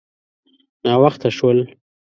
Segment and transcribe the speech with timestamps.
[0.83, 1.59] _ناوخته شول.